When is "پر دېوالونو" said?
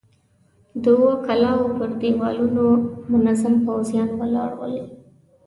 1.77-2.65